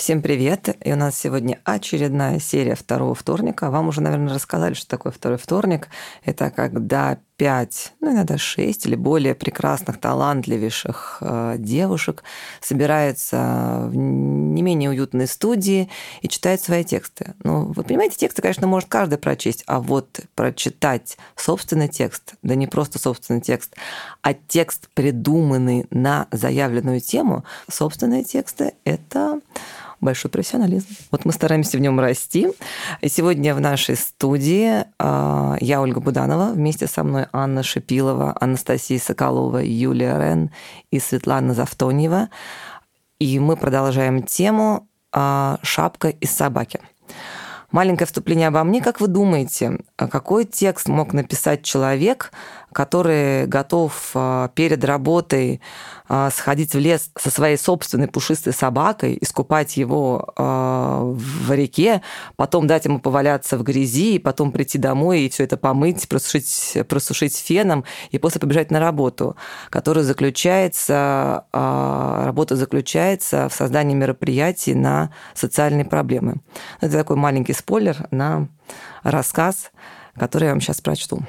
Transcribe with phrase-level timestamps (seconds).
[0.00, 0.74] Всем привет!
[0.82, 3.70] И у нас сегодня очередная серия второго вторника.
[3.70, 5.88] Вам уже, наверное, рассказали, что такое второй вторник.
[6.24, 12.22] Это когда пять, ну иногда шесть или более прекрасных, талантливейших э, девушек
[12.60, 15.88] собираются в не менее уютной студии
[16.20, 17.32] и читают свои тексты.
[17.42, 22.66] Ну, вы понимаете, тексты, конечно, может каждый прочесть, а вот прочитать собственный текст, да не
[22.66, 23.74] просто собственный текст,
[24.20, 29.40] а текст, придуманный на заявленную тему, собственные тексты— это
[30.00, 30.88] большой профессионализм.
[31.10, 32.48] Вот мы стараемся в нем расти.
[33.00, 38.98] И сегодня в нашей студии а, я, Ольга Буданова, вместе со мной Анна Шипилова, Анастасия
[38.98, 40.50] Соколова, Юлия Рен
[40.90, 42.28] и Светлана Завтоньева.
[43.18, 46.80] И мы продолжаем тему а, «Шапка из собаки».
[47.70, 48.80] Маленькое вступление обо мне.
[48.80, 52.32] Как вы думаете, какой текст мог написать человек,
[52.72, 55.60] который готов а, перед работой
[56.08, 62.02] а, сходить в лес со своей собственной пушистой собакой, искупать его а, в реке,
[62.36, 66.76] потом дать ему поваляться в грязи, и потом прийти домой и все это помыть, просушить,
[66.88, 69.36] просушить феном, и после побежать на работу,
[69.68, 76.36] которая заключается, работа заключается в создании мероприятий на социальные проблемы.
[76.80, 78.48] Это такой маленький спойлер на
[79.02, 79.70] рассказ,
[80.16, 81.20] который я вам сейчас прочту.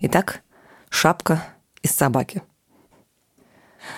[0.00, 0.42] Итак,
[0.90, 1.42] шапка
[1.82, 2.42] из собаки.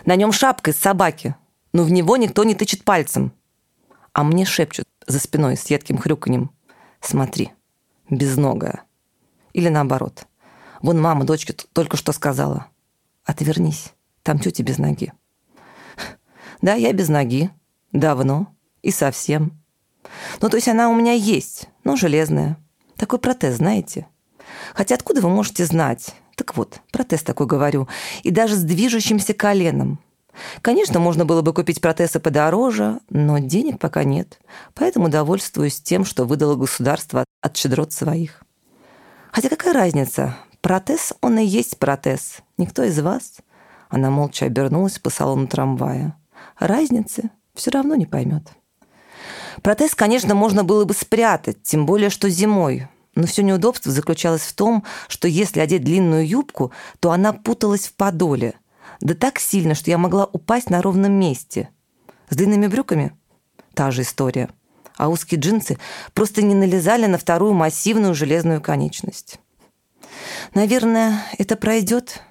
[0.04, 1.34] На нем шапка из собаки,
[1.72, 3.32] но в него никто не тычет пальцем.
[4.12, 6.50] А мне шепчут за спиной с едким хрюканьем.
[7.00, 7.52] Смотри,
[8.10, 8.84] безногая.
[9.52, 10.26] Или наоборот.
[10.82, 12.66] Вон мама дочке только что сказала.
[13.24, 15.12] Отвернись, там тетя без ноги.
[16.62, 17.50] Да, я без ноги.
[17.92, 18.48] Давно.
[18.82, 19.60] И совсем.
[20.40, 22.56] Ну, то есть она у меня есть, но железная.
[22.96, 24.06] Такой протез, знаете?
[24.74, 26.14] Хотя откуда вы можете знать?
[26.36, 27.88] Так вот, протез такой говорю.
[28.22, 29.98] И даже с движущимся коленом.
[30.62, 34.38] Конечно, можно было бы купить протезы подороже, но денег пока нет.
[34.74, 38.42] Поэтому довольствуюсь тем, что выдало государство от щедрот своих.
[39.32, 40.36] Хотя какая разница?
[40.60, 42.38] Протез, он и есть протез.
[42.56, 43.38] Никто из вас.
[43.88, 46.16] Она молча обернулась по салону трамвая.
[46.58, 48.52] Разницы все равно не поймет.
[49.62, 52.86] Протез, конечно, можно было бы спрятать, тем более, что зимой.
[53.16, 56.70] Но все неудобство заключалось в том, что если одеть длинную юбку,
[57.00, 58.54] то она путалась в подоле.
[59.00, 61.70] Да так сильно, что я могла упасть на ровном месте.
[62.30, 63.12] С длинными брюками–
[63.74, 64.48] та же история.
[64.96, 65.78] А узкие джинсы
[66.14, 69.40] просто не налезали на вторую массивную железную конечность.
[70.54, 72.22] Наверное, это пройдет.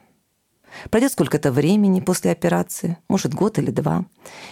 [0.90, 4.06] Пройдет сколько-то времени после операции, может, год или два.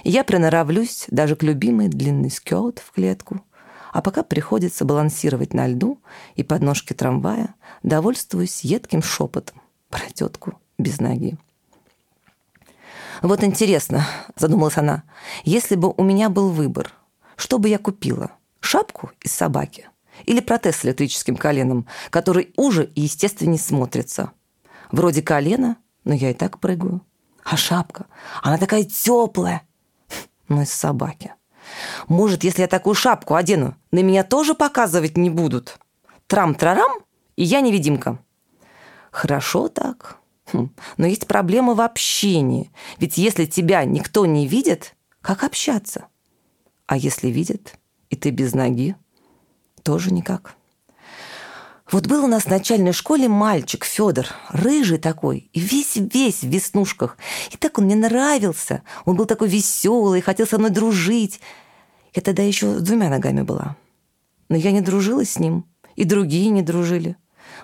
[0.04, 3.42] И я приноровлюсь даже к любимой длинный скёт в клетку–
[3.96, 6.02] а пока приходится балансировать на льду
[6.36, 11.38] и подножке трамвая, довольствуюсь едким шепотом про тетку без ноги.
[13.22, 14.06] «Вот интересно»,—
[14.36, 15.04] задумалась она,—
[15.46, 16.92] «если бы у меня был выбор,
[17.38, 18.32] что бы я купила?
[18.60, 19.88] Шапку из собаки
[20.26, 24.32] или протез с электрическим коленом, который уже и естественнее смотрится?
[24.92, 27.02] Вроде колена, но я и так прыгаю.
[27.44, 28.06] А шапка,
[28.42, 29.62] она такая теплая,
[30.48, 31.34] ну из собаки».
[32.08, 35.80] Может, если я такую шапку одену, на меня тоже показывать не будут?
[36.28, 36.92] Трам-трарам,
[37.36, 38.20] и я невидимка.
[39.12, 40.18] Хорошо так.
[40.52, 40.70] Хм.
[40.98, 42.72] Но есть проблема в общении.
[42.98, 46.06] Ведь если тебя никто не видит, как общаться?
[46.86, 47.76] А если видит,
[48.10, 48.96] и ты без ноги,
[49.82, 50.56] тоже никак.
[51.92, 57.18] Вот был у нас в начальной школе мальчик Федор, рыжий такой, и весь-весь в веснушках.
[57.52, 58.82] И так он мне нравился.
[59.06, 61.40] Он был такой веселый, хотел со мной дружить.
[62.14, 63.76] Я тогда еще с двумя ногами была.
[64.50, 67.18] Но я не дружила с ним, и другие не дружили.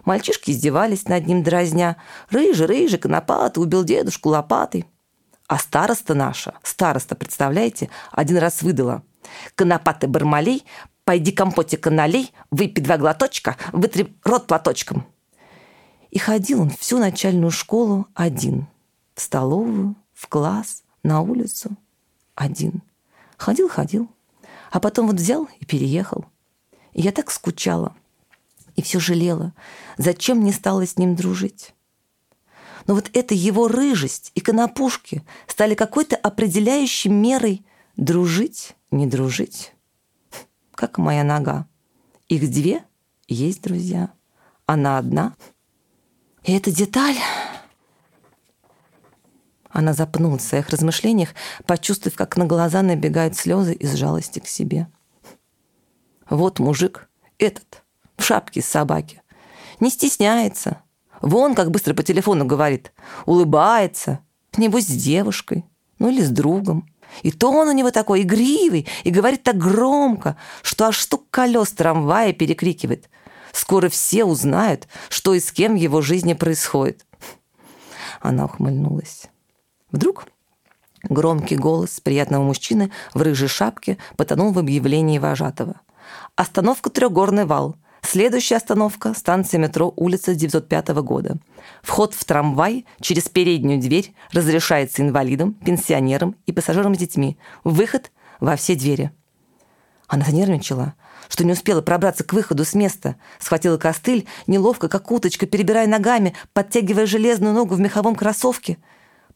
[0.06, 1.98] Мальчишки издевались над ним дразня.
[2.30, 4.86] «Рыжий, рыжий, конопатый, убил дедушку лопатой».
[5.48, 9.04] А староста наша, староста, представляете, один раз выдала.
[9.56, 10.64] «Конопатый бармалей,
[11.12, 15.06] пойди компотика налей, выпей два глоточка, вытри рот платочком».
[16.10, 18.68] И ходил он всю начальную школу один.
[19.13, 21.72] В столовую, в класс, на улицу.
[22.34, 22.81] Один.
[23.36, 24.10] Ходил-ходил.
[24.72, 26.24] А потом вот взял и переехал.
[26.94, 27.94] И я так скучала.
[28.78, 29.52] И все жалела.
[29.98, 31.74] Зачем не стала с ним дружить?
[32.88, 37.66] Но вот эта его рыжесть и конопушки стали какой-то определяющей мерой
[37.98, 39.74] дружить, не дружить.
[40.81, 41.68] Как моя нога.
[42.28, 42.83] Их две
[43.28, 44.10] есть друзья.
[44.66, 45.36] Она одна.
[46.42, 47.18] И эта деталь
[49.69, 51.30] она запнулась в своих размышлениях,
[51.68, 54.88] почувствовав, как на глаза набегают слезы из жалости к себе.
[56.28, 57.83] Вот мужик, этот,
[58.18, 59.22] в шапке с собаки.
[59.80, 60.81] Не стесняется.
[61.22, 62.92] Вон как быстро по телефону говорит.
[63.28, 64.22] Улыбается.
[64.57, 65.63] Небось, с девушкой.
[66.00, 66.91] ну или с другом.
[67.24, 71.72] И то он у него такой игривый и говорит так громко, что аж стук колес
[71.72, 73.10] трамвая перекрикивает.
[73.52, 77.06] Скоро все узнают, что и с кем в его жизни происходит.
[78.22, 79.25] Она ухмыльнулась.
[79.92, 80.25] Вдруг
[81.04, 85.81] громкий голос приятного мужчины в рыжей шапке потонул в объявлении вожатого.
[86.36, 87.75] «Остановка Трехгорный вал.
[88.01, 91.38] Следующая остановка– станция метро улица 905 года.
[91.81, 97.38] Вход в трамвай через переднюю дверь разрешается инвалидам, пенсионерам и пассажирам с детьми.
[97.63, 99.12] Выход во все двери.
[100.07, 100.95] Она занервничала,
[101.30, 103.15] что не успела пробраться к выходу с места.
[103.39, 108.77] Схватила костыль, неловко, как уточка, перебирая ногами, подтягивая железную ногу в меховом кроссовке–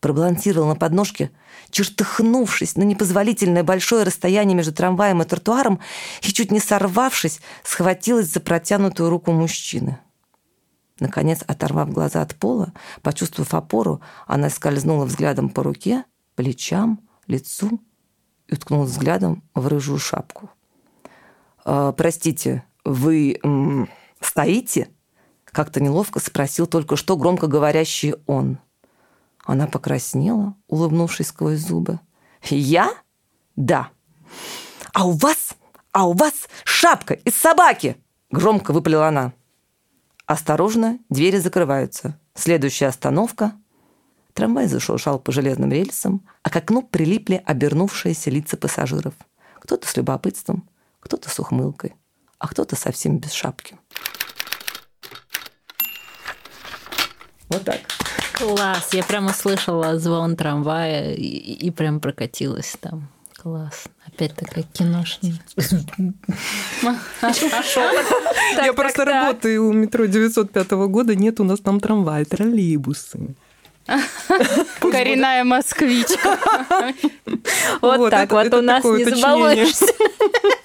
[0.05, 1.31] пробалансировал на подножке,
[1.71, 5.79] чертыхнувшись на непозволительное большое расстояние между трамваем и тротуаром
[6.21, 9.97] и, чуть не сорвавшись, схватилась за протянутую руку мужчины.
[10.99, 12.71] Наконец, оторвав глаза от пола,
[13.01, 16.03] почувствовав опору, она скользнула взглядом по руке,
[16.35, 17.81] плечам, лицу
[18.47, 20.51] и уткнулась взглядом в рыжую шапку.
[21.65, 23.89] «Э, «Простите, вы м,
[24.21, 24.89] стоите?»
[25.45, 28.59] Как-то неловко спросил только что громко говорящий он.
[29.45, 31.99] Она покраснела, улыбнувшись сквозь зубы.
[32.49, 32.91] «Я?
[33.55, 33.89] Да.
[34.93, 35.55] А у вас?
[35.91, 36.33] А у вас
[36.63, 37.97] шапка из собаки!»
[38.31, 39.33] Громко выпалила она.
[40.25, 42.19] Осторожно, двери закрываются.
[42.33, 43.53] Следующая остановка.
[44.33, 49.13] Трамвай зашуршал по железным рельсам, а к окну прилипли обернувшиеся лица пассажиров.
[49.59, 50.67] Кто-то с любопытством,
[50.99, 51.95] кто-то с ухмылкой,
[52.39, 53.77] а кто-то совсем без шапки.
[57.47, 58.04] Вот так.
[58.37, 63.09] Класс, я прямо слышала звон трамвая и, и прям прокатилась там.
[63.41, 63.85] Класс.
[64.07, 65.33] Опять такая киношная.
[68.57, 73.35] Я просто работаю у метро 905 года, нет у нас там трамвая, троллейбусы.
[74.79, 76.39] Коренная москвичка.
[77.81, 79.85] Вот так вот у нас не забалуешься.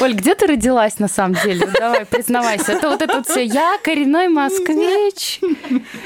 [0.00, 1.66] Оль, где ты родилась на самом деле?
[1.78, 2.72] Давай, признавайся.
[2.72, 3.44] Это вот это вот все.
[3.44, 5.40] Я коренной москвич.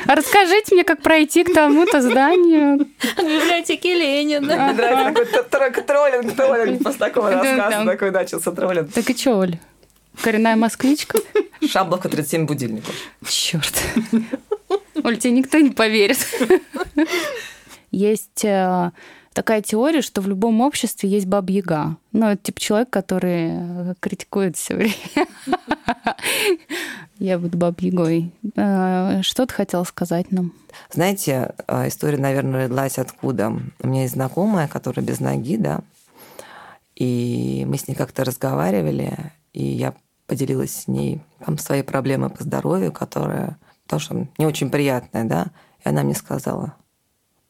[0.07, 2.87] Расскажите мне, как пройти к тому-то зданию.
[3.17, 4.73] От библиотеки Ленина.
[4.73, 6.83] Мне нравится такой троллинг, троллинг.
[6.83, 8.93] После такого рассказа такой начался троллинг.
[8.93, 9.59] Так и что, Оль?
[10.23, 11.19] Коренная москвичка?
[11.67, 12.95] Шабловка 37 будильников.
[13.27, 13.73] Черт.
[15.03, 16.19] Оль, тебе никто не поверит.
[17.91, 18.93] Есть э,
[19.33, 21.97] такая теория, что в любом обществе есть баба-яга.
[22.13, 24.95] Ну, это типа человек, который э, критикует все время.
[27.19, 28.33] Я буду баб-ягой.
[28.57, 30.53] Э, что ты хотела сказать нам?
[30.91, 33.53] Знаете, э, история, наверное, родилась откуда?
[33.81, 35.81] У меня есть знакомая, которая без ноги, да,
[37.01, 39.95] и мы с ней как-то разговаривали, и я
[40.27, 45.47] поделилась с ней там своей проблемой по здоровью, которая тоже не очень приятная, да,
[45.83, 46.75] и она мне сказала,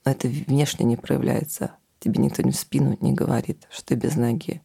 [0.05, 1.73] но это внешне не проявляется.
[1.99, 4.62] Тебе никто в спину не говорит, что ты без ноги.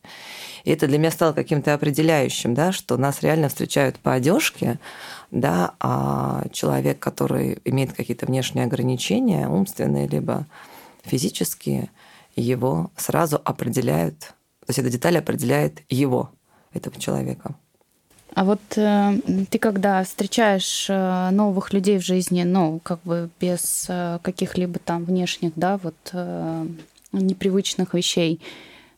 [0.64, 4.80] И это для меня стало каким-то определяющим, да, что нас реально встречают по одежке,
[5.32, 10.48] да, а человек, который имеет какие-то внешние ограничения, умственные либо
[11.04, 11.90] физические,
[12.38, 16.32] его сразу определяют, то есть эта деталь определяет его,
[16.74, 17.56] этого человека.
[18.36, 19.14] А вот э,
[19.50, 25.06] ты когда встречаешь э, новых людей в жизни, ну, как бы без э, каких-либо там
[25.06, 26.68] внешних, да, вот э,
[27.13, 28.42] непривычных вещей,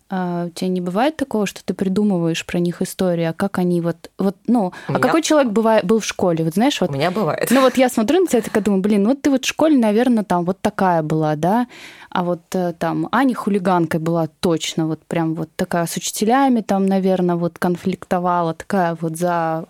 [0.10, 4.10] у тебя не бывает такого, что ты придумываешь про них историю, а как они вот,
[4.18, 5.02] вот ну, а меня...
[5.02, 6.90] какой человек бывает, был в школе, вот знаешь, вот.
[6.90, 7.50] У меня бывает.
[7.52, 10.24] Ну вот я смотрю на тебя, такая думаю, блин, вот ты вот в школе, наверное,
[10.24, 11.68] там вот такая была, да,
[12.10, 16.86] а вот э, там Аня хулиганкой была точно, вот прям вот такая с учителями там,
[16.86, 19.66] наверное, вот конфликтовала, такая вот за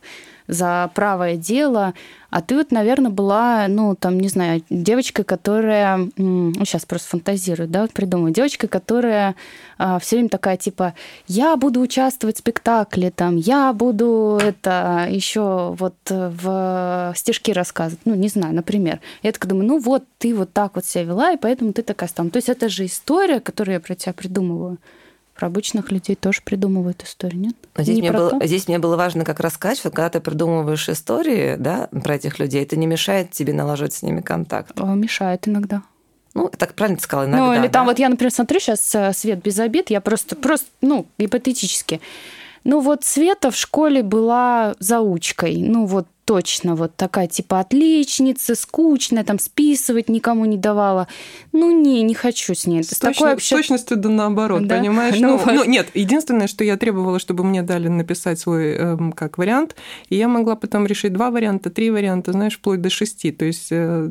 [0.48, 1.94] за правое дело,
[2.30, 7.70] а ты вот, наверное, была, ну, там, не знаю, девочкой, которая, ну, сейчас просто фантазирую,
[7.70, 9.36] да, вот придумаю, девочкой, которая
[9.78, 10.94] а, все время такая, типа,
[11.28, 18.16] я буду участвовать в спектакле, там, я буду это еще вот в стишки рассказывать, ну,
[18.16, 19.00] не знаю, например.
[19.24, 22.10] Я так думаю, ну, вот ты вот так вот себя вела, и поэтому ты такая
[22.10, 22.30] стала.
[22.30, 24.78] То есть это же история, которую я про тебя придумываю.
[25.38, 27.56] Про обычных людей тоже придумывают историю, нет?
[27.78, 31.56] Здесь, не мне было, здесь мне было важно как раз что когда ты придумываешь истории
[31.60, 34.72] да, про этих людей, это не мешает тебе налаживать с ними контакт.
[34.80, 35.84] О, мешает иногда.
[36.34, 37.46] Ну, так правильно ты сказала, иногда.
[37.46, 37.70] Ну, или да?
[37.70, 42.02] там вот я, например, смотрю сейчас э, «Свет без обид», я просто, просто, ну, гипотетически.
[42.64, 45.58] Ну, вот Света в школе была заучкой.
[45.58, 51.08] Ну, вот точно вот такая типа отличница, скучная, там списывать никому не давала.
[51.54, 52.84] Ну не, не хочу с ней.
[52.84, 53.56] С, с, точно, вообще...
[53.56, 54.78] с точностью да наоборот, да?
[54.78, 55.16] понимаешь?
[55.18, 59.38] Ну, ну, ну, нет, единственное, что я требовала, чтобы мне дали написать свой э, как
[59.38, 59.78] вариант,
[60.10, 63.32] и я могла потом решить два варианта, три варианта, знаешь, вплоть до шести.
[63.32, 63.70] То есть...
[63.72, 64.10] Э...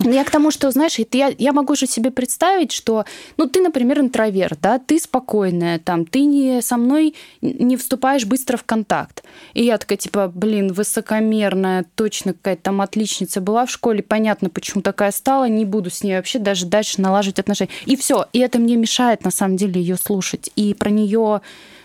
[0.00, 3.06] Я к тому, что, знаешь, это я, я могу же себе представить, что,
[3.38, 8.58] ну, ты, например, интроверт, да, ты спокойная, там, ты не со мной не вступаешь быстро
[8.58, 9.24] в контакт.
[9.54, 10.74] И я такая, типа, блин,
[11.14, 16.02] высокомерная, точно какая-то там отличница была в школе, понятно, почему такая стала, не буду с
[16.02, 17.70] ней вообще даже дальше налаживать отношения.
[17.86, 18.26] И все.
[18.32, 20.50] И это мне мешает, на самом деле, ее слушать.
[20.56, 21.40] И про нее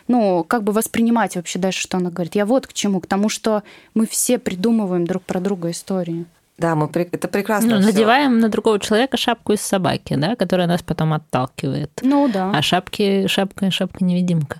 [0.07, 2.35] ну, как бы воспринимать вообще дальше, что она говорит.
[2.35, 6.25] Я вот к чему, к тому, что мы все придумываем друг про друга истории.
[6.57, 7.79] Да, мы это прекрасно.
[7.79, 11.91] Ну, надеваем на другого человека шапку из собаки, да, которая нас потом отталкивает.
[12.01, 12.51] Ну да.
[12.53, 14.59] А шапки, шапка, шапка невидимка.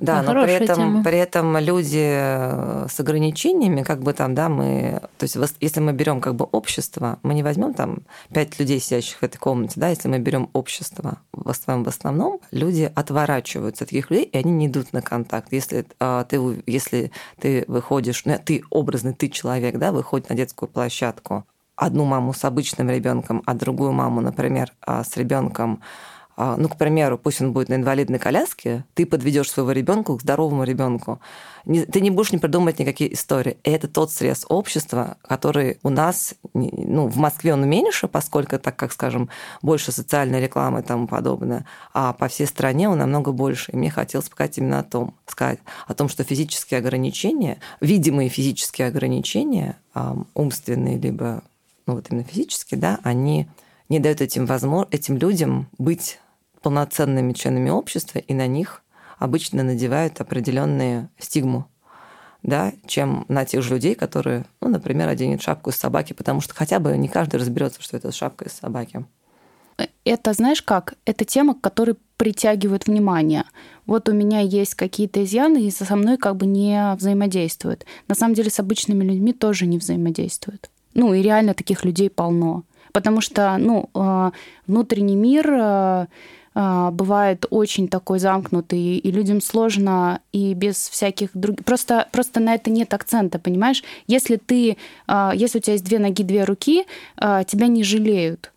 [0.00, 4.48] Да, ну, но при этом, при этом люди э, с ограничениями, как бы там, да,
[4.48, 7.98] мы, то есть если мы берем как бы общество, мы не возьмем там
[8.32, 12.40] пять людей, сидящих в этой комнате, да, если мы берем общество, в основном, в основном
[12.50, 15.52] люди отворачиваются от таких людей, и они не идут на контакт.
[15.52, 20.68] Если а, ты, если ты выходишь, ну, ты образный, ты человек, да, выходит на детскую
[20.68, 21.44] площадку,
[21.76, 25.82] одну маму с обычным ребенком, а другую маму, например, а, с ребенком
[26.36, 30.64] ну, к примеру, пусть он будет на инвалидной коляске, ты подведешь своего ребенка к здоровому
[30.64, 31.18] ребенку.
[31.64, 33.56] Ты не будешь не придумывать никакие истории.
[33.64, 38.92] Это тот срез общества, который у нас, ну, в Москве он меньше, поскольку, так как,
[38.92, 39.30] скажем,
[39.62, 41.64] больше социальной рекламы и тому подобное,
[41.94, 43.72] а по всей стране он намного больше.
[43.72, 48.88] И мне хотелось сказать именно о том, сказать о том, что физические ограничения, видимые физические
[48.88, 49.78] ограничения,
[50.34, 51.42] умственные либо,
[51.86, 53.48] ну, вот именно физические, да, они
[53.88, 56.20] не дают этим, возможно, этим людям быть
[56.66, 58.82] полноценными членами общества, и на них
[59.18, 61.70] обычно надевают определенные стигму,
[62.42, 66.56] да, чем на тех же людей, которые, ну, например, оденет шапку из собаки, потому что
[66.56, 69.06] хотя бы не каждый разберется, что это шапка из собаки.
[70.04, 73.44] Это, знаешь как, это тема, которая притягивает внимание.
[73.86, 77.86] Вот у меня есть какие-то изъяны, и со мной как бы не взаимодействуют.
[78.08, 80.68] На самом деле с обычными людьми тоже не взаимодействуют.
[80.94, 82.64] Ну, и реально таких людей полно.
[82.92, 84.30] Потому что, ну, э,
[84.66, 86.06] внутренний мир э,
[86.56, 91.66] бывает очень такой замкнутый, и людям сложно и без всяких других...
[91.66, 93.84] Просто, просто на это нет акцента, понимаешь?
[94.06, 96.86] Если ты, а, если у тебя есть две ноги, две руки,
[97.18, 98.52] а, тебя не жалеют.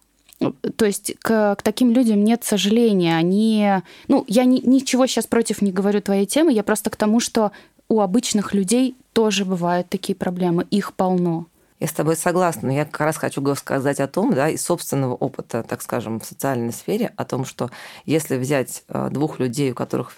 [0.78, 3.18] То есть к, к таким людям нет сожаления.
[3.18, 3.68] Они...
[4.08, 7.52] Ну, я ни, ничего сейчас против не говорю твоей темы, я просто к тому, что
[7.90, 11.48] у обычных людей тоже бывают такие проблемы, их полно.
[11.80, 15.16] Я с тобой согласна, но я как раз хочу сказать о том, да, из собственного
[15.16, 17.72] опыта, так скажем, в социальной сфере, о том, что
[18.06, 20.14] если взять э, двух людей, у которых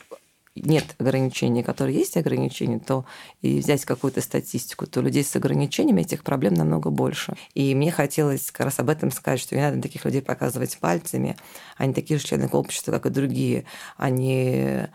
[0.55, 3.05] нет ограничений, которые есть ограничения, то
[3.41, 7.35] и взять какую-то статистику, то людей с ограничениями этих проблем намного больше.
[7.53, 11.37] И мне хотелось как раз об этом сказать, что не надо таких людей показывать пальцами.
[11.77, 13.65] Они такие же члены общества, как и другие.
[13.97, 14.87] Они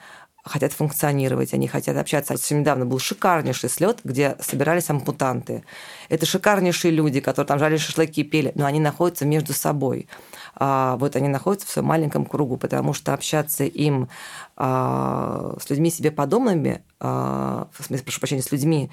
[0.47, 2.37] хотят функционировать, они хотят общаться.
[2.37, 5.65] Совсем недавно был шикарнейший слет, где собирались ампутанты.
[6.09, 10.09] Это шикарнейшие люди, которые там жали шашлыки и пели, но они находятся между собой.
[10.55, 14.09] А, вот они находятся в своем маленьком кругу, потому что общаться им
[14.57, 18.91] а, с людьми себе подобными, а, в смысле, прошу прощения, с людьми,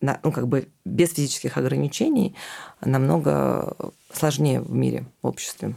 [0.00, 2.34] ну, как бы без физических ограничений
[2.82, 3.76] намного
[4.12, 5.74] сложнее в мире, в обществе.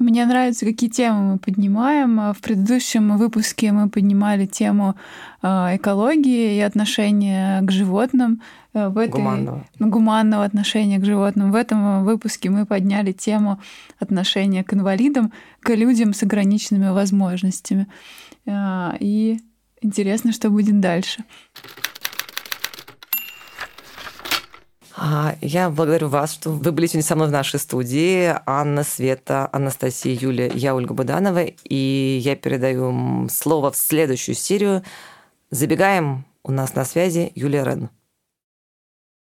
[0.00, 2.32] Мне нравится, какие темы мы поднимаем.
[2.32, 4.96] В предыдущем выпуске мы поднимали тему
[5.40, 5.46] э,
[5.76, 8.42] экологии и отношения к животным.
[8.72, 9.12] Э, в этой...
[9.12, 9.64] Гуманного.
[9.78, 11.52] Гуманного отношения к животным.
[11.52, 13.60] В этом выпуске мы подняли тему
[14.00, 17.86] отношения к инвалидам, к людям с ограниченными возможностями.
[18.46, 19.38] Э, и
[19.80, 21.22] интересно, что будет дальше.
[24.93, 24.93] А,
[25.40, 28.34] я благодарю вас, что вы были сегодня со мной в нашей студии.
[28.46, 31.44] Анна, Света, Анастасия, Юлия, я Ольга Буданова.
[31.64, 34.82] И я передаю слово в следующую серию.
[35.50, 36.24] Забегаем.
[36.42, 37.90] У нас на связи Юлия Рен.